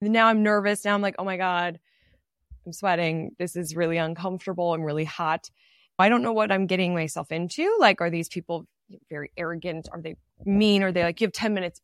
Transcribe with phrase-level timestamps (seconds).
[0.00, 0.84] Now I'm nervous.
[0.84, 1.78] Now I'm like, oh my God,
[2.64, 3.32] I'm sweating.
[3.38, 4.72] This is really uncomfortable.
[4.72, 5.50] I'm really hot.
[5.98, 7.76] I don't know what I'm getting myself into.
[7.78, 8.66] Like, are these people
[9.10, 9.88] very arrogant?
[9.92, 10.82] Are they mean?
[10.82, 11.82] Are they like, you have 10 minutes,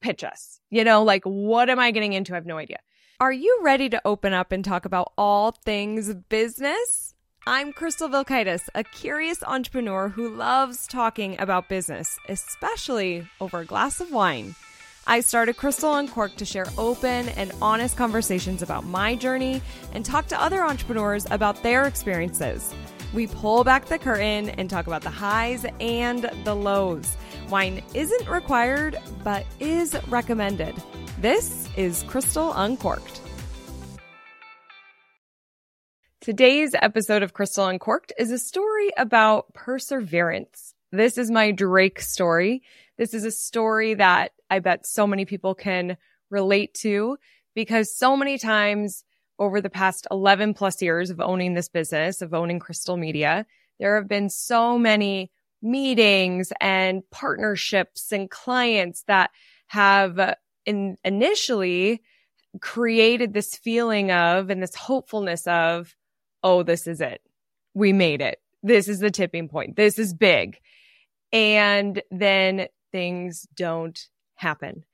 [0.00, 0.60] pitch us?
[0.70, 2.32] You know, like, what am I getting into?
[2.32, 2.78] I have no idea.
[3.20, 7.14] Are you ready to open up and talk about all things business?
[7.46, 14.00] I'm Crystal Vilkaitis, a curious entrepreneur who loves talking about business, especially over a glass
[14.00, 14.54] of wine.
[15.10, 19.62] I started Crystal Uncorked to share open and honest conversations about my journey
[19.94, 22.74] and talk to other entrepreneurs about their experiences.
[23.14, 27.16] We pull back the curtain and talk about the highs and the lows.
[27.48, 30.74] Wine isn't required, but is recommended.
[31.18, 33.22] This is Crystal Uncorked.
[36.20, 40.74] Today's episode of Crystal Uncorked is a story about perseverance.
[40.92, 42.62] This is my Drake story.
[42.98, 45.96] This is a story that I bet so many people can
[46.30, 47.16] relate to
[47.54, 49.04] because so many times
[49.38, 53.46] over the past 11 plus years of owning this business, of owning Crystal Media,
[53.78, 55.30] there have been so many
[55.62, 59.30] meetings and partnerships and clients that
[59.68, 60.34] have uh,
[60.66, 62.02] in initially
[62.60, 65.94] created this feeling of and this hopefulness of,
[66.42, 67.20] oh, this is it.
[67.74, 68.40] We made it.
[68.62, 69.76] This is the tipping point.
[69.76, 70.58] This is big.
[71.32, 74.84] And then things don't happen.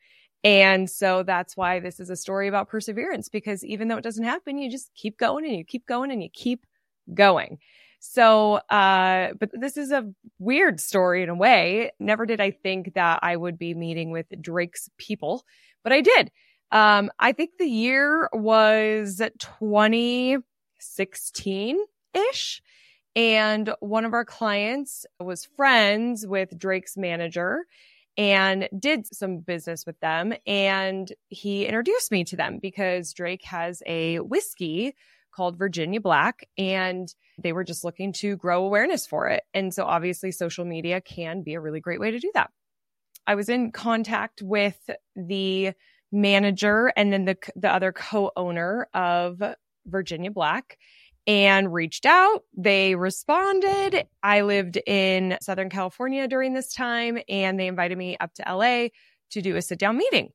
[0.42, 4.24] And so that's why this is a story about perseverance because even though it doesn't
[4.24, 6.66] happen, you just keep going and you keep going and you keep
[7.14, 7.58] going.
[8.00, 11.90] So, uh, but this is a weird story in a way.
[11.98, 15.42] Never did I think that I would be meeting with Drake's people,
[15.82, 16.30] but I did.
[16.70, 21.78] Um, I think the year was 2016
[22.12, 22.62] ish.
[23.16, 27.64] And one of our clients was friends with Drake's manager
[28.16, 30.34] and did some business with them.
[30.46, 34.94] And he introduced me to them because Drake has a whiskey
[35.34, 39.42] called Virginia Black and they were just looking to grow awareness for it.
[39.52, 42.50] And so obviously social media can be a really great way to do that.
[43.26, 44.78] I was in contact with
[45.16, 45.72] the
[46.12, 49.42] manager and then the the other co-owner of
[49.86, 50.78] Virginia Black
[51.26, 52.42] and reached out.
[52.56, 54.06] They responded.
[54.22, 58.88] I lived in Southern California during this time and they invited me up to LA
[59.30, 60.30] to do a sit down meeting.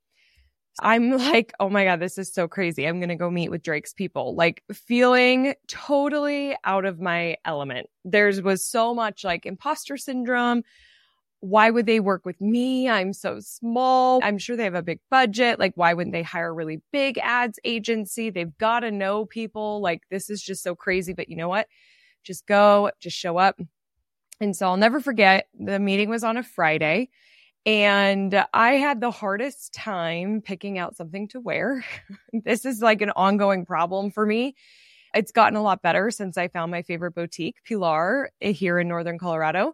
[0.82, 2.86] I'm like, oh my God, this is so crazy.
[2.86, 7.88] I'm going to go meet with Drake's people, like feeling totally out of my element.
[8.06, 10.64] There was so much like imposter syndrome
[11.42, 12.90] why would they work with me?
[12.90, 14.20] I'm so small.
[14.24, 15.60] I'm sure they have a big budget.
[15.60, 18.30] Like, why wouldn't they hire a really big ads agency?
[18.30, 19.82] They've got to know people.
[19.82, 21.14] Like, this is just so crazy.
[21.14, 21.68] But you know what?
[22.24, 23.60] Just go, just show up.
[24.42, 27.10] And so I'll never forget the meeting was on a Friday
[27.66, 31.84] and I had the hardest time picking out something to wear.
[32.34, 34.56] this is like an ongoing problem for me.
[35.14, 38.88] It's gotten a lot better since I found my favorite boutique, Pilar, eh, here in
[38.88, 39.74] Northern Colorado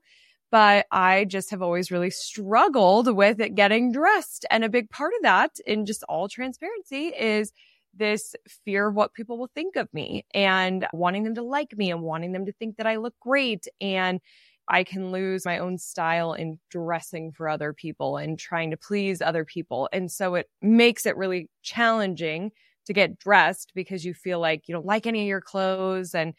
[0.52, 4.46] but I just have always really struggled with it getting dressed.
[4.50, 7.52] And a big part of that, in just all transparency, is
[7.94, 8.36] this
[8.66, 12.02] fear of what people will think of me and wanting them to like me and
[12.02, 13.68] wanting them to think that I look great.
[13.80, 14.20] And
[14.68, 19.22] I can lose my own style in dressing for other people and trying to please
[19.22, 19.88] other people.
[19.94, 22.52] And so it makes it really challenging
[22.86, 26.34] to get dressed because you feel like you don't like any of your clothes and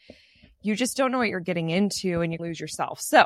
[0.61, 2.99] you just don't know what you're getting into and you lose yourself.
[2.99, 3.25] So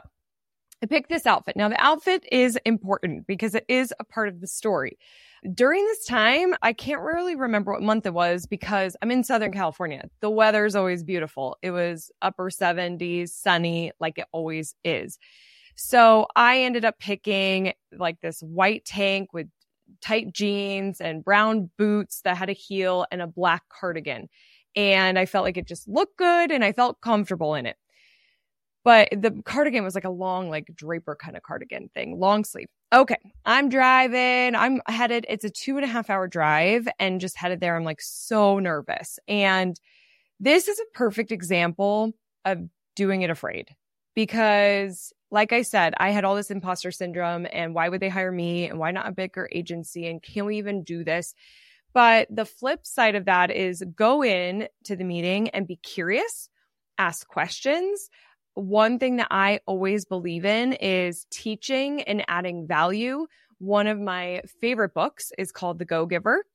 [0.84, 1.56] I picked this outfit.
[1.56, 4.98] Now, the outfit is important because it is a part of the story.
[5.54, 9.52] During this time, I can't really remember what month it was because I'm in Southern
[9.52, 10.10] California.
[10.22, 11.58] The weather's always beautiful.
[11.62, 15.20] It was upper 70s, sunny, like it always is.
[15.76, 19.48] So I ended up picking like this white tank with
[20.00, 24.30] tight jeans and brown boots that had a heel and a black cardigan.
[24.76, 27.78] And I felt like it just looked good and I felt comfortable in it.
[28.84, 32.68] But the cardigan was like a long, like draper kind of cardigan thing, long sleeve.
[32.92, 33.18] Okay.
[33.46, 34.56] I'm driving.
[34.56, 35.26] I'm headed.
[35.30, 37.76] It's a two and a half hour drive and just headed there.
[37.76, 39.20] I'm like so nervous.
[39.28, 39.80] And
[40.40, 42.14] this is a perfect example
[42.44, 42.60] of
[42.96, 43.70] doing it afraid
[44.16, 48.32] because like I said, I had all this imposter syndrome and why would they hire
[48.32, 51.34] me and why not a bigger agency and can we even do this?
[51.94, 56.50] But the flip side of that is go in to the meeting and be curious,
[56.98, 58.10] ask questions
[58.54, 63.28] one thing that I always believe in is teaching and adding value.
[63.60, 66.46] One of my favorite books is called The Go Giver.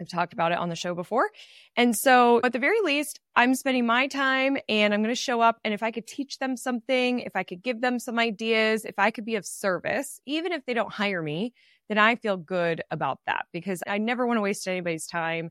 [0.00, 1.28] I've talked about it on the show before.
[1.76, 5.42] And so at the very least, I'm spending my time and I'm going to show
[5.42, 5.58] up.
[5.62, 8.98] And if I could teach them something, if I could give them some ideas, if
[8.98, 11.52] I could be of service, even if they don't hire me,
[11.88, 15.50] then I feel good about that because I never want to waste anybody's time.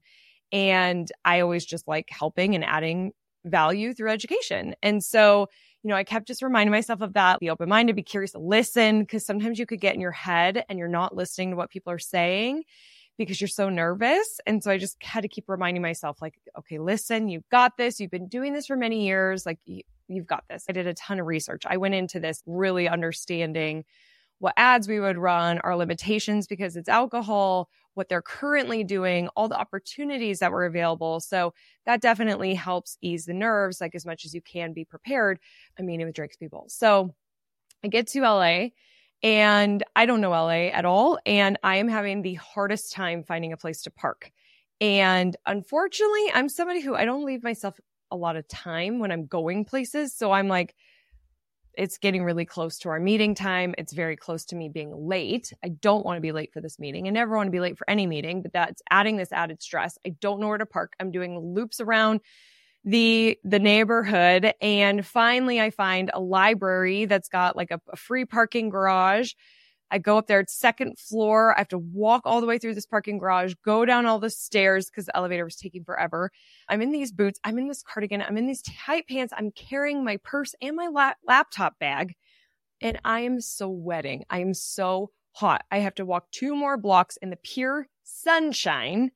[0.51, 3.11] And I always just like helping and adding
[3.45, 4.73] value through education.
[4.81, 5.47] And so,
[5.83, 8.39] you know, I kept just reminding myself of that, be open minded, be curious, to
[8.39, 11.69] listen, because sometimes you could get in your head and you're not listening to what
[11.69, 12.63] people are saying
[13.17, 14.39] because you're so nervous.
[14.45, 17.99] And so I just had to keep reminding myself, like, okay, listen, you've got this.
[17.99, 19.45] You've been doing this for many years.
[19.45, 20.65] Like, you, you've got this.
[20.67, 21.63] I did a ton of research.
[21.65, 23.85] I went into this really understanding
[24.39, 29.47] what ads we would run, our limitations because it's alcohol, what they're currently doing, all
[29.47, 31.19] the opportunities that were available.
[31.19, 31.53] So
[31.85, 35.39] that definitely helps ease the nerves, like as much as you can be prepared.
[35.77, 36.65] I'm meeting with Drake's people.
[36.69, 37.13] So
[37.83, 38.67] I get to LA
[39.21, 41.19] and I don't know LA at all.
[41.25, 44.31] And I am having the hardest time finding a place to park.
[44.81, 47.79] And unfortunately, I'm somebody who I don't leave myself
[48.11, 50.15] a lot of time when I'm going places.
[50.15, 50.75] So I'm like,
[51.79, 53.73] it's getting really close to our meeting time.
[53.77, 55.53] It's very close to me being late.
[55.63, 57.07] I don't want to be late for this meeting.
[57.07, 59.97] I never want to be late for any meeting, but that's adding this added stress.
[60.05, 60.91] I don't know where to park.
[60.99, 62.19] I'm doing loops around
[62.85, 68.23] the the neighborhood and finally I find a library that's got like a, a free
[68.23, 69.33] parking garage
[69.91, 71.55] I go up there, it's second floor.
[71.55, 74.29] I have to walk all the way through this parking garage, go down all the
[74.29, 76.31] stairs because the elevator was taking forever.
[76.67, 77.39] I'm in these boots.
[77.43, 78.21] I'm in this cardigan.
[78.21, 79.33] I'm in these tight pants.
[79.35, 82.15] I'm carrying my purse and my la- laptop bag
[82.81, 84.23] and I am sweating.
[84.29, 85.65] I am so hot.
[85.71, 89.11] I have to walk two more blocks in the pure sunshine.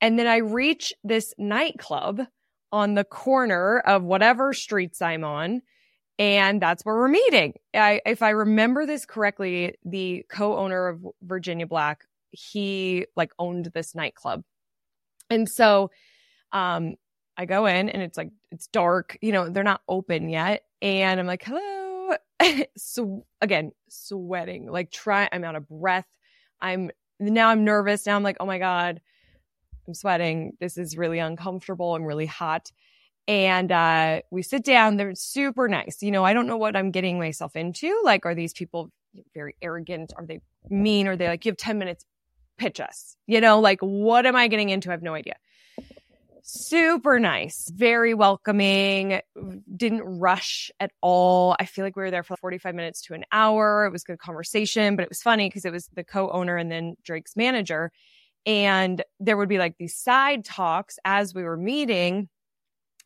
[0.00, 2.22] And then I reach this nightclub
[2.72, 5.62] on the corner of whatever streets I'm on
[6.18, 7.54] and that's where we're meeting.
[7.74, 13.94] I, if I remember this correctly, the co-owner of Virginia Black, he like owned this
[13.94, 14.44] nightclub.
[15.30, 15.90] And so,
[16.52, 16.94] um,
[17.36, 20.64] I go in and it's like, it's dark, you know, they're not open yet.
[20.80, 22.16] And I'm like, hello.
[22.76, 26.06] so again, sweating, like try, I'm out of breath.
[26.60, 28.06] I'm now I'm nervous.
[28.06, 29.00] Now I'm like, oh my God,
[29.86, 30.56] I'm sweating.
[30.60, 31.94] This is really uncomfortable.
[31.94, 32.70] I'm really hot
[33.26, 34.96] and uh, we sit down.
[34.96, 36.02] They're super nice.
[36.02, 38.00] You know, I don't know what I'm getting myself into.
[38.04, 38.90] Like, are these people
[39.34, 40.12] very arrogant?
[40.16, 41.08] Are they mean?
[41.08, 42.04] Are they like, you have 10 minutes,
[42.58, 43.16] pitch us?
[43.26, 44.90] You know, like, what am I getting into?
[44.90, 45.36] I have no idea.
[46.46, 49.20] Super nice, very welcoming,
[49.74, 51.56] didn't rush at all.
[51.58, 53.86] I feel like we were there for 45 minutes to an hour.
[53.86, 56.70] It was good conversation, but it was funny because it was the co owner and
[56.70, 57.90] then Drake's manager.
[58.44, 62.28] And there would be like these side talks as we were meeting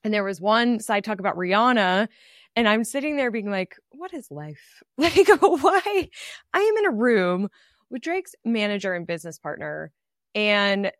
[0.04, 2.08] and there was one side talk about Rihanna.
[2.56, 4.82] And I'm sitting there being like, what is life?
[4.98, 6.08] Like, why?
[6.52, 7.48] I am in a room
[7.90, 9.92] with Drake's manager and business partner,
[10.34, 10.90] and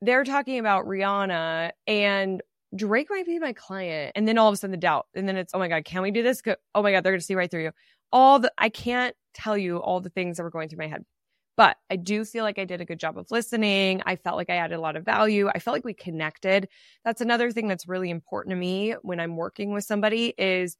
[0.00, 2.42] they're talking about Rihanna, and
[2.74, 4.12] Drake might be my client.
[4.14, 5.06] And then all of a sudden, the doubt.
[5.14, 6.42] And then it's, oh my God, can we do this?
[6.74, 7.72] Oh my God, they're going to see right through you.
[8.12, 11.04] All the, I can't tell you all the things that were going through my head.
[11.56, 14.02] But I do feel like I did a good job of listening.
[14.04, 15.48] I felt like I added a lot of value.
[15.48, 16.68] I felt like we connected.
[17.04, 20.76] That's another thing that's really important to me when I'm working with somebody is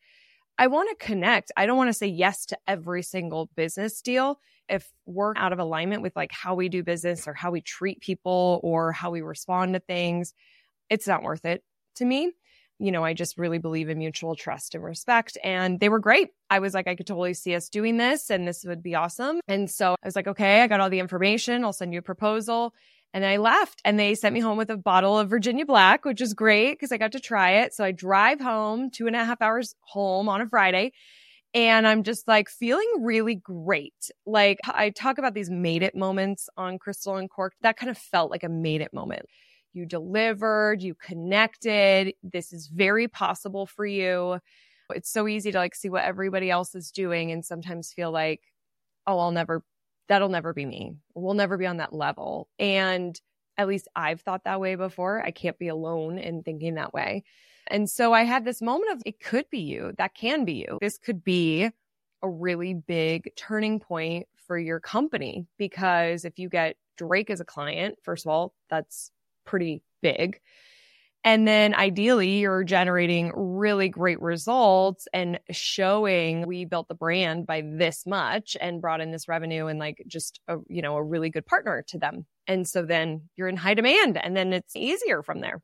[0.58, 1.52] I want to connect.
[1.56, 4.40] I don't want to say yes to every single business deal.
[4.68, 8.00] If we're out of alignment with like how we do business or how we treat
[8.00, 10.34] people or how we respond to things,
[10.90, 11.62] it's not worth it
[11.96, 12.32] to me
[12.78, 15.38] you know, I just really believe in mutual trust and respect.
[15.42, 16.28] And they were great.
[16.50, 19.40] I was like, I could totally see us doing this and this would be awesome.
[19.48, 21.64] And so I was like, okay, I got all the information.
[21.64, 22.74] I'll send you a proposal.
[23.14, 26.20] And I left and they sent me home with a bottle of Virginia Black, which
[26.20, 27.72] is great because I got to try it.
[27.72, 30.92] So I drive home two and a half hours home on a Friday.
[31.54, 34.10] And I'm just like feeling really great.
[34.26, 37.56] Like I talk about these made it moments on Crystal Uncorked.
[37.62, 39.24] That kind of felt like a made it moment
[39.76, 42.14] you delivered, you connected.
[42.22, 44.40] This is very possible for you.
[44.94, 48.40] It's so easy to like see what everybody else is doing and sometimes feel like,
[49.06, 49.62] oh, I'll never,
[50.08, 50.94] that'll never be me.
[51.14, 52.48] We'll never be on that level.
[52.58, 53.20] And
[53.58, 55.22] at least I've thought that way before.
[55.24, 57.24] I can't be alone in thinking that way.
[57.68, 59.92] And so I had this moment of it could be you.
[59.98, 60.78] That can be you.
[60.80, 61.70] This could be
[62.22, 67.44] a really big turning point for your company because if you get Drake as a
[67.44, 69.10] client, first of all, that's
[69.46, 70.40] pretty big.
[71.24, 77.64] And then ideally, you're generating really great results and showing we built the brand by
[77.66, 81.30] this much and brought in this revenue and like just a, you know, a really
[81.30, 82.26] good partner to them.
[82.46, 85.60] And so then you're in high demand and then it's easier from there.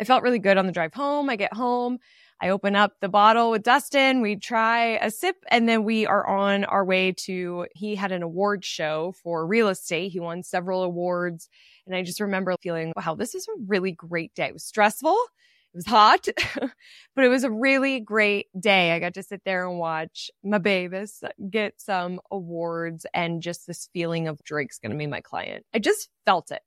[0.00, 1.30] I felt really good on the drive home.
[1.30, 1.98] I get home.
[2.42, 4.22] I open up the bottle with Dustin.
[4.22, 8.24] We try a sip and then we are on our way to, he had an
[8.24, 10.10] award show for real estate.
[10.10, 11.48] He won several awards.
[11.90, 14.46] And I just remember feeling, wow, this is a really great day.
[14.46, 15.16] It was stressful.
[15.74, 16.26] It was hot,
[17.16, 18.92] but it was a really great day.
[18.92, 21.20] I got to sit there and watch my babies
[21.50, 25.66] get some awards and just this feeling of Drake's going to be my client.
[25.74, 26.62] I just felt it.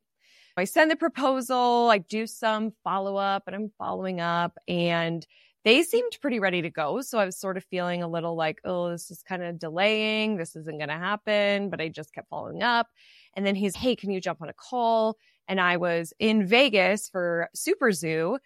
[0.57, 5.25] I send the proposal, I do some follow up and I'm following up and
[5.63, 7.01] they seemed pretty ready to go.
[7.01, 10.37] So I was sort of feeling a little like, oh, this is kind of delaying.
[10.37, 11.69] This isn't going to happen.
[11.69, 12.87] But I just kept following up.
[13.35, 15.17] And then he's, hey, can you jump on a call?
[15.47, 18.37] And I was in Vegas for Super Zoo.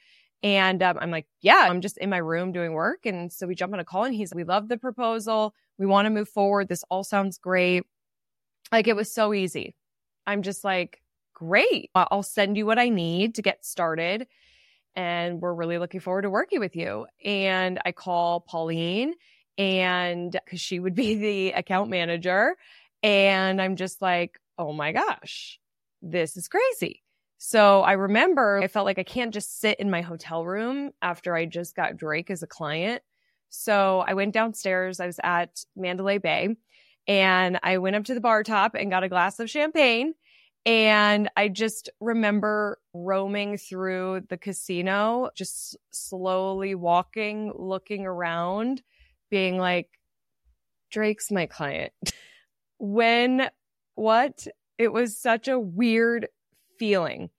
[0.43, 3.05] And um, I'm like, yeah, I'm just in my room doing work.
[3.05, 5.53] And so we jump on a call and he's, we love the proposal.
[5.79, 6.67] We want to move forward.
[6.67, 7.83] This all sounds great.
[8.71, 9.75] Like it was so easy.
[10.27, 11.01] I'm just like,
[11.33, 11.89] great.
[11.95, 14.27] I'll send you what I need to get started.
[14.97, 17.05] And we're really looking forward to working with you.
[17.23, 19.13] And I call Pauline
[19.57, 22.55] and because she would be the account manager.
[23.03, 25.59] And I'm just like, oh my gosh,
[26.01, 27.03] this is crazy.
[27.37, 31.35] So I remember I felt like I can't just sit in my hotel room after
[31.35, 33.03] I just got Drake as a client.
[33.49, 34.99] So I went downstairs.
[34.99, 36.55] I was at Mandalay Bay
[37.07, 40.15] and I went up to the bar top and got a glass of champagne.
[40.67, 48.83] And I just remember roaming through the casino, just slowly walking, looking around,
[49.31, 49.87] being like,
[50.91, 51.93] Drake's my client.
[52.79, 53.49] when,
[53.95, 54.45] what?
[54.77, 56.27] It was such a weird
[56.77, 57.29] feeling.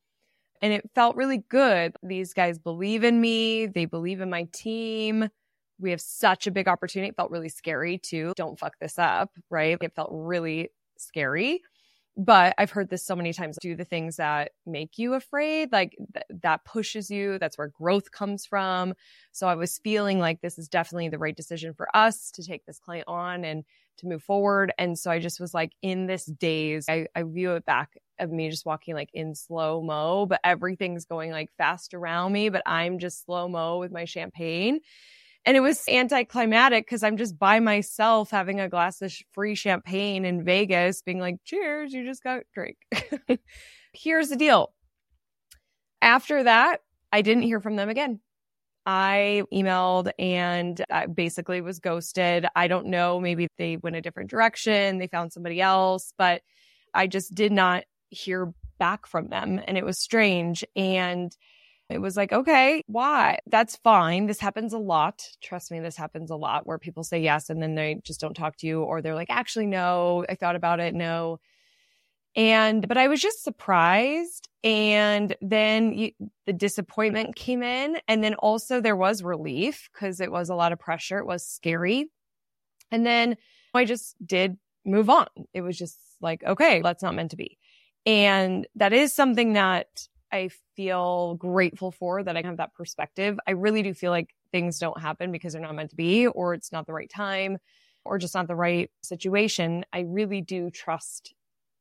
[0.62, 1.96] And it felt really good.
[2.02, 3.66] These guys believe in me.
[3.66, 5.28] They believe in my team.
[5.78, 7.10] We have such a big opportunity.
[7.10, 8.32] It felt really scary too.
[8.36, 9.76] Don't fuck this up, right?
[9.78, 11.60] It felt really scary.
[12.20, 15.96] But I've heard this so many times do the things that make you afraid, like
[16.14, 17.38] th- that pushes you.
[17.38, 18.94] That's where growth comes from.
[19.30, 22.66] So I was feeling like this is definitely the right decision for us to take
[22.66, 23.64] this client on and
[23.98, 24.72] to move forward.
[24.78, 26.86] And so I just was like in this daze.
[26.88, 31.04] I, I view it back of me just walking like in slow mo, but everything's
[31.04, 34.80] going like fast around me, but I'm just slow mo with my champagne.
[35.48, 40.26] And it was anticlimactic because I'm just by myself having a glass of free champagne
[40.26, 42.76] in Vegas, being like, cheers, you just got Drake.
[43.94, 44.74] Here's the deal.
[46.02, 48.20] After that, I didn't hear from them again.
[48.84, 52.44] I emailed and I basically was ghosted.
[52.54, 53.18] I don't know.
[53.18, 54.98] Maybe they went a different direction.
[54.98, 56.42] They found somebody else, but
[56.92, 59.62] I just did not hear back from them.
[59.66, 60.62] And it was strange.
[60.76, 61.34] And
[61.90, 63.38] it was like, okay, why?
[63.46, 64.26] That's fine.
[64.26, 65.26] This happens a lot.
[65.42, 68.34] Trust me, this happens a lot where people say yes and then they just don't
[68.34, 70.94] talk to you or they're like, actually, no, I thought about it.
[70.94, 71.40] No.
[72.36, 74.48] And, but I was just surprised.
[74.62, 76.10] And then you,
[76.44, 77.98] the disappointment came in.
[78.06, 81.18] And then also there was relief because it was a lot of pressure.
[81.18, 82.10] It was scary.
[82.90, 83.36] And then
[83.72, 85.26] I just did move on.
[85.54, 87.56] It was just like, okay, that's not meant to be.
[88.04, 89.86] And that is something that
[90.32, 93.38] I feel grateful for that I have that perspective.
[93.46, 96.54] I really do feel like things don't happen because they're not meant to be or
[96.54, 97.58] it's not the right time
[98.04, 99.84] or just not the right situation.
[99.92, 101.34] I really do trust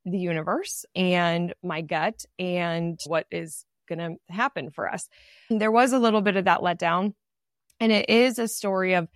[0.05, 5.09] the universe and my gut and what is going to happen for us.
[5.49, 7.13] There was a little bit of that letdown
[7.79, 9.07] and it is a story of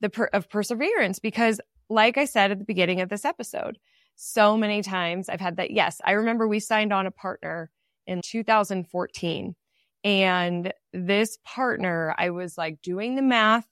[0.00, 3.78] the per- of perseverance because like I said at the beginning of this episode,
[4.16, 7.70] so many times I've had that yes, I remember we signed on a partner
[8.10, 9.54] in 2014
[10.02, 13.66] and this partner, I was like doing the math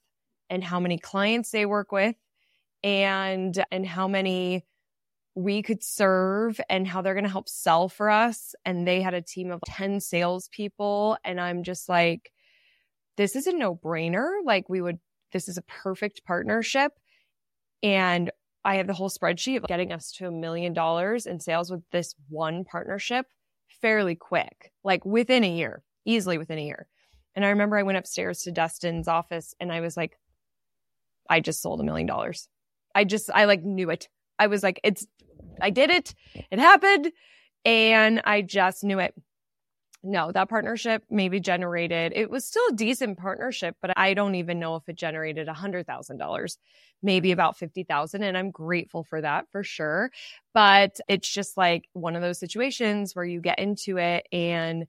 [0.49, 2.15] and how many clients they work with
[2.83, 4.65] and and how many
[5.35, 8.55] we could serve and how they're going to help sell for us.
[8.65, 11.17] And they had a team of 10 salespeople.
[11.23, 12.31] And I'm just like,
[13.15, 14.31] this is a no brainer.
[14.43, 14.99] Like, we would,
[15.31, 16.91] this is a perfect partnership.
[17.83, 18.31] And
[18.65, 21.83] I have the whole spreadsheet of getting us to a million dollars in sales with
[21.91, 23.25] this one partnership
[23.81, 26.87] fairly quick, like within a year, easily within a year.
[27.35, 30.17] And I remember I went upstairs to Dustin's office and I was like,
[31.29, 32.47] I just sold a million dollars.
[32.95, 34.09] I just, I like knew it.
[34.39, 35.05] I was like, it's,
[35.61, 36.15] I did it.
[36.51, 37.11] It happened.
[37.65, 39.13] And I just knew it.
[40.01, 44.57] No, that partnership maybe generated, it was still a decent partnership, but I don't even
[44.57, 46.57] know if it generated a hundred thousand dollars,
[47.03, 48.23] maybe about 50,000.
[48.23, 50.09] And I'm grateful for that for sure.
[50.53, 54.87] But it's just like one of those situations where you get into it and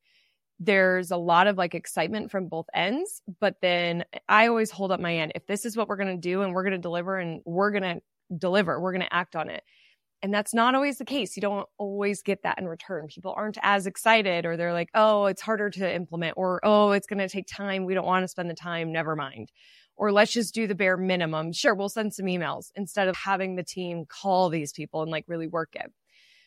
[0.61, 3.21] there's a lot of like excitement from both ends.
[3.41, 5.33] But then I always hold up my end.
[5.35, 7.73] If this is what we're going to do and we're going to deliver and we're
[7.73, 8.01] going to
[8.37, 8.81] deliver.
[8.81, 9.65] We're going to act on it.
[10.23, 11.37] And that's not always the case.
[11.37, 13.07] You don't always get that in return.
[13.07, 17.07] People aren't as excited or they're like, oh, it's harder to implement or, oh, it's
[17.07, 17.87] going to take time.
[17.87, 18.93] We don't want to spend the time.
[18.93, 19.51] Never mind.
[19.97, 21.53] Or let's just do the bare minimum.
[21.53, 25.25] Sure, we'll send some emails instead of having the team call these people and like
[25.27, 25.91] really work it.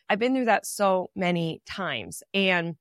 [0.09, 2.21] I've been through that so many times.
[2.33, 2.75] And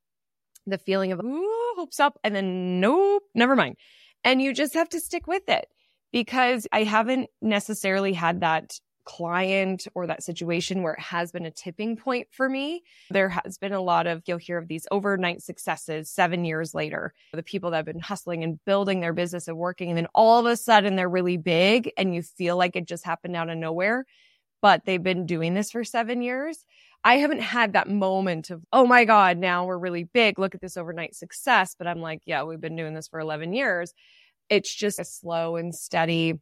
[0.67, 3.77] the feeling of, ooh, hopes up, and then nope, never mind.
[4.25, 5.67] And you just have to stick with it
[6.13, 11.51] because I haven't necessarily had that client or that situation where it has been a
[11.51, 12.83] tipping point for me.
[13.11, 17.13] There has been a lot of, you'll hear of these overnight successes seven years later,
[17.33, 19.89] the people that have been hustling and building their business and working.
[19.89, 23.05] And then all of a sudden they're really big and you feel like it just
[23.05, 24.05] happened out of nowhere,
[24.61, 26.65] but they've been doing this for seven years.
[27.05, 30.39] I haven't had that moment of, oh my God, now we're really big.
[30.39, 31.75] Look at this overnight success.
[31.77, 33.93] But I'm like, yeah, we've been doing this for 11 years.
[34.49, 36.35] It's just a slow and steady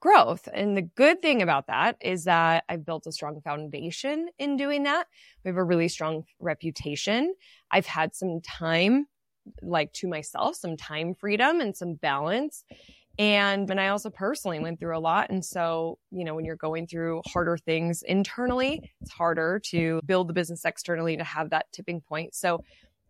[0.00, 0.48] growth.
[0.52, 4.84] And the good thing about that is that I've built a strong foundation in doing
[4.84, 5.06] that.
[5.44, 7.34] We have a really strong reputation.
[7.70, 9.06] I've had some time
[9.62, 12.64] like to myself, some time freedom and some balance.
[13.18, 15.30] And and I also personally went through a lot.
[15.30, 20.28] And so, you know, when you're going through harder things internally, it's harder to build
[20.28, 22.34] the business externally to have that tipping point.
[22.34, 22.62] So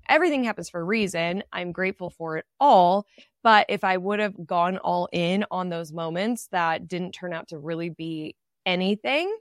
[0.09, 1.43] everything happens for a reason.
[1.53, 3.07] I'm grateful for it all.
[3.47, 7.47] But if I would have gone all in on those moments that didn't turn out
[7.51, 8.35] to really be
[8.67, 9.33] anything,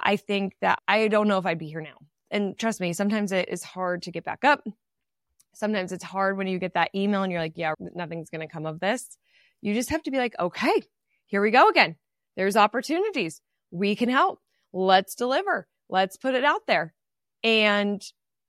[0.00, 1.96] I think that I don't know if I'd be here now.
[2.28, 4.64] And trust me, sometimes it is hard to get back up.
[5.54, 8.52] Sometimes it's hard when you get that email and you're like, yeah, nothing's going to
[8.52, 9.16] come of this.
[9.62, 10.82] You just have to be like, okay,
[11.26, 11.94] here we go again.
[12.36, 13.40] There's opportunities.
[13.70, 14.40] We can help.
[14.72, 15.68] Let's deliver.
[15.88, 16.94] Let's put it out there.
[17.44, 18.02] And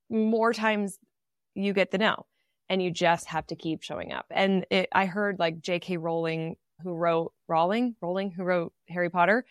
[0.09, 0.97] more times
[1.53, 2.25] you get the no
[2.69, 4.25] and you just have to keep showing up.
[4.29, 5.97] And it, I heard like J.K.
[5.97, 9.45] Rowling, who wrote Rowling, Rowling, who wrote Harry Potter.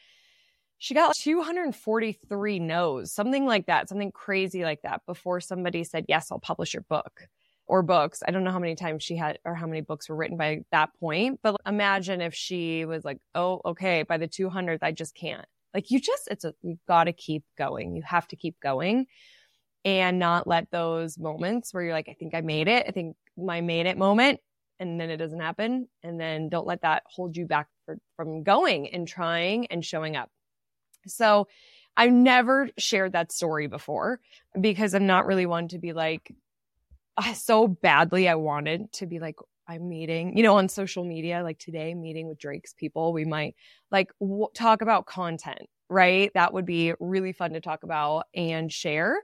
[0.78, 6.30] She got 243 no's, something like that, something crazy like that before somebody said, yes,
[6.30, 7.28] I'll publish your book
[7.66, 8.22] or books.
[8.26, 10.64] I don't know how many times she had or how many books were written by
[10.72, 15.14] that point, but imagine if she was like, oh, okay, by the 200th, I just
[15.14, 15.46] can't.
[15.72, 17.96] Like you just, it's a, you've got to keep going.
[17.96, 19.06] You have to keep going
[19.86, 22.86] and not let those moments where you're like, I think I made it.
[22.88, 24.40] I think my made it moment.
[24.80, 25.88] And then it doesn't happen.
[26.02, 30.16] And then don't let that hold you back for, from going and trying and showing
[30.16, 30.28] up.
[31.06, 31.46] So
[31.96, 34.18] I've never shared that story before
[34.60, 36.34] because I'm not really one to be like,
[37.34, 39.36] so badly I wanted to be like,
[39.68, 43.54] I'm meeting, you know, on social media, like today, meeting with Drake's people, we might
[43.92, 46.30] like w- talk about content, right?
[46.34, 49.16] That would be really fun to talk about and share.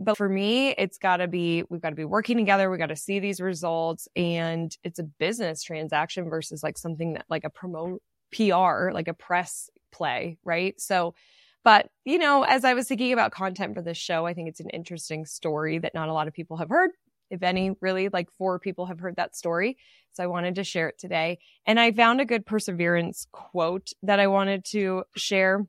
[0.00, 2.70] But for me, it's got to be, we've got to be working together.
[2.70, 4.06] We got to see these results.
[4.14, 8.00] And it's a business transaction versus like something that like a promote
[8.32, 10.80] PR, like a press play, right?
[10.80, 11.14] So,
[11.64, 14.60] but you know, as I was thinking about content for this show, I think it's
[14.60, 16.90] an interesting story that not a lot of people have heard.
[17.30, 19.76] If any, really, like four people have heard that story.
[20.12, 21.38] So I wanted to share it today.
[21.66, 25.66] And I found a good perseverance quote that I wanted to share.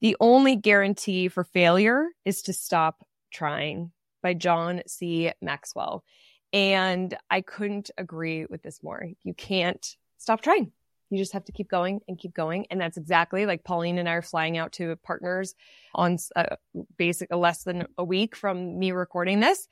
[0.00, 5.32] The only guarantee for failure is to stop trying by John C.
[5.40, 6.04] Maxwell.
[6.52, 9.06] And I couldn't agree with this more.
[9.22, 9.86] You can't
[10.16, 10.72] stop trying.
[11.10, 12.66] You just have to keep going and keep going.
[12.70, 15.54] And that's exactly like Pauline and I are flying out to partners
[15.94, 16.56] on a uh,
[16.96, 19.66] basic less than a week from me recording this.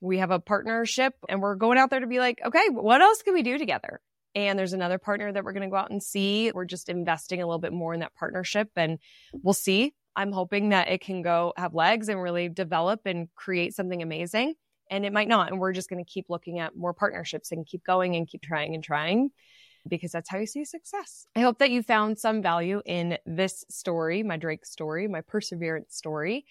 [0.00, 3.22] We have a partnership and we're going out there to be like, okay, what else
[3.22, 4.00] can we do together?
[4.34, 6.50] And there's another partner that we're going to go out and see.
[6.52, 8.98] We're just investing a little bit more in that partnership and
[9.32, 9.94] we'll see.
[10.16, 14.54] I'm hoping that it can go have legs and really develop and create something amazing.
[14.90, 15.50] And it might not.
[15.50, 18.42] And we're just going to keep looking at more partnerships and keep going and keep
[18.42, 19.30] trying and trying
[19.88, 21.26] because that's how you see success.
[21.36, 25.94] I hope that you found some value in this story, my Drake story, my perseverance
[25.94, 26.44] story.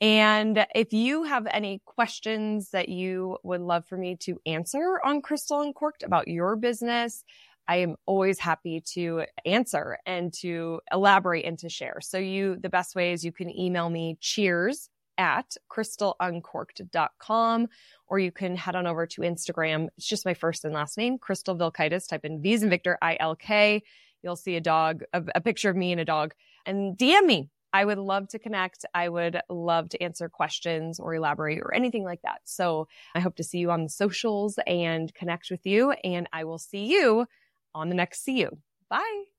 [0.00, 5.22] And if you have any questions that you would love for me to answer on
[5.22, 7.24] Crystal Uncorked about your business,
[7.68, 12.00] I am always happy to answer and to elaborate and to share.
[12.00, 17.68] So you, the best way is you can email me cheers at crystaluncorked.com
[18.08, 19.88] or you can head on over to Instagram.
[19.96, 22.08] It's just my first and last name, Crystal Vilkaitis.
[22.08, 23.82] Type in V's and Victor I-L-K.
[24.22, 27.50] You'll see a dog, a, a picture of me and a dog and DM me.
[27.72, 28.86] I would love to connect.
[28.94, 32.40] I would love to answer questions or elaborate or anything like that.
[32.44, 35.90] So I hope to see you on the socials and connect with you.
[35.92, 37.26] And I will see you
[37.76, 38.50] on the next See You.
[38.88, 39.35] Bye.